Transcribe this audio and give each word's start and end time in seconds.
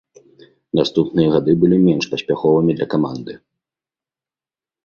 Наступныя 0.79 1.27
гады 1.35 1.51
былі 1.63 1.77
менш 1.87 2.05
паспяховымі 2.13 2.71
для 2.81 2.87
каманды. 2.95 3.37